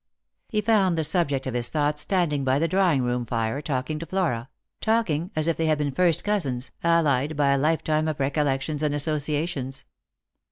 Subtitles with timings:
[0.49, 3.99] He found the subject of his thoughts standing by the draw ing room fire talking
[3.99, 4.49] to Flora—
[4.81, 8.95] talking as if they had been first cousins, allied by a lifetime of recollections and
[8.95, 9.85] associations.